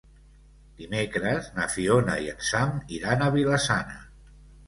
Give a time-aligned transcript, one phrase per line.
[0.77, 4.01] Dimecres na Fiona i en Sam iran a Vila-sana.